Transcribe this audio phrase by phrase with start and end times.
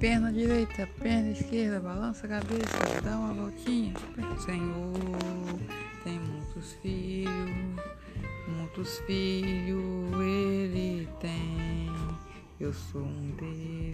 [0.00, 3.92] Perna direita, perna esquerda, balança a cabeça, dá uma voltinha.
[4.46, 5.60] Senhor,
[6.02, 7.50] tem muitos filhos,
[8.48, 11.92] muitos filhos ele tem.
[12.58, 13.89] Eu sou um deles.